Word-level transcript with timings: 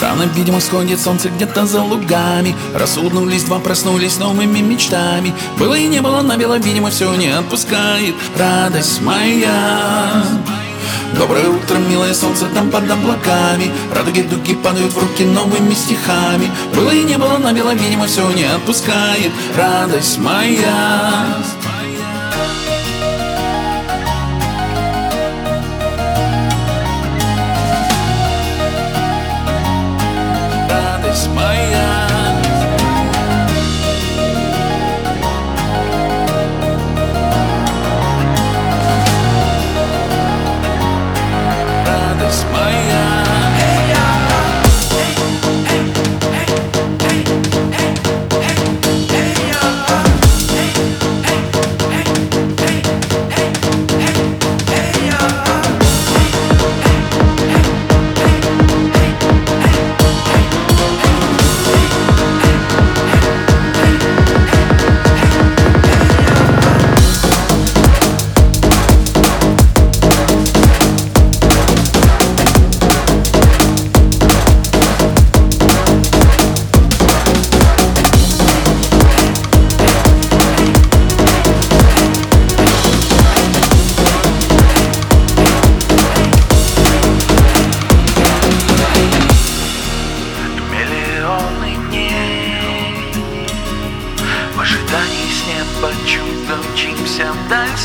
Рано, 0.00 0.24
видимо, 0.34 0.60
сходит 0.60 1.00
солнце 1.00 1.28
где-то 1.28 1.66
за 1.66 1.82
лугами. 1.82 2.54
Рассуднулись 2.74 3.44
два, 3.44 3.58
проснулись 3.58 4.18
новыми 4.18 4.60
мечтами. 4.60 5.34
Было 5.58 5.74
и 5.74 5.86
не 5.86 6.00
было, 6.00 6.22
на 6.22 6.36
белом, 6.36 6.60
видимо, 6.60 6.90
все 6.90 7.14
не 7.14 7.28
отпускает. 7.28 8.14
Радость 8.36 9.00
моя. 9.02 10.24
Доброе 11.16 11.48
утро, 11.48 11.78
милое 11.78 12.12
солнце 12.12 12.46
там 12.46 12.70
под 12.70 12.90
облаками. 12.90 13.70
Радуги 13.94 14.22
дуги 14.22 14.54
падают 14.56 14.92
в 14.92 14.98
руки 14.98 15.24
новыми 15.24 15.74
стихами. 15.74 16.50
Было 16.74 16.90
и 16.90 17.04
не 17.04 17.16
было, 17.16 17.38
на 17.38 17.52
белом, 17.52 17.76
видимо, 17.76 18.06
все 18.06 18.28
не 18.32 18.44
отпускает. 18.44 19.30
Радость 19.56 20.18
моя 20.18 21.38
Радость 31.24 31.36
моя 31.36 31.93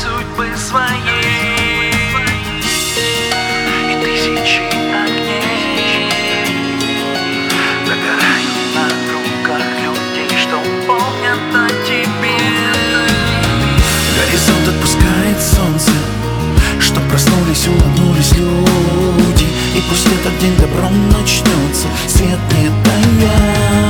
судьбы 0.00 0.46
своей. 0.56 1.92
И 3.90 3.94
тысячи 4.02 4.62
огней. 5.02 6.08
На 7.86 8.84
руках 9.12 9.66
людей, 9.84 10.38
солнце 15.42 15.92
Что 16.78 17.00
проснулись, 17.10 17.68
улыбнулись 17.68 18.32
люди. 18.32 19.48
И 19.76 19.82
пусть 19.88 20.06
этот 20.06 20.38
день 20.38 20.56
добром 20.56 21.10
начнется 21.10 21.88
Свет 22.08 22.38
не 22.52 22.70
тая 22.84 23.89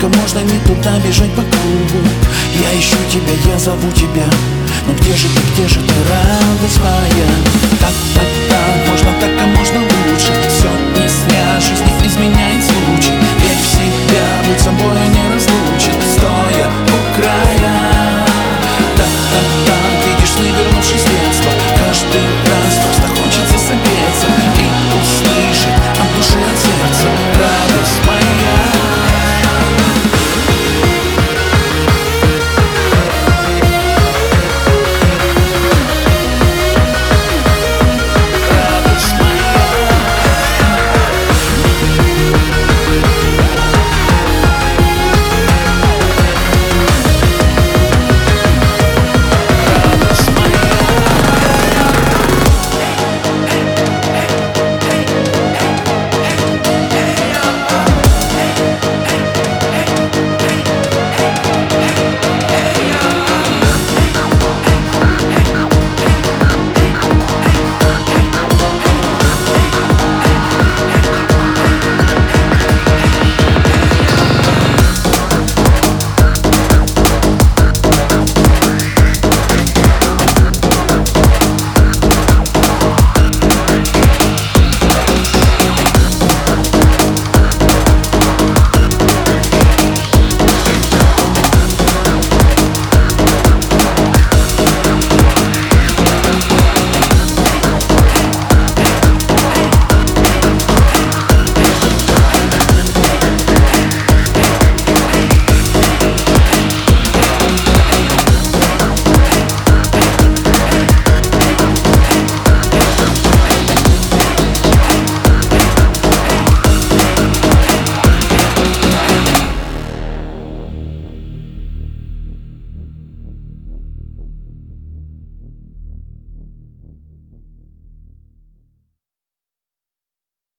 Сколько 0.00 0.18
можно 0.18 0.38
не 0.38 0.58
туда 0.60 0.98
бежать 1.00 1.30
по 1.34 1.42
кругу. 1.42 2.08
Я 2.54 2.80
ищу 2.80 2.96
тебя, 3.12 3.52
я 3.52 3.58
зову 3.58 3.92
тебя. 3.92 4.24
Но 4.86 4.94
где 4.94 5.14
же 5.14 5.28
ты, 5.28 5.42
где 5.52 5.68
же 5.68 5.78
ты, 5.80 5.94
радость 6.08 6.78
моя? 6.78 7.28
Так, 7.80 7.92
так, 8.14 8.29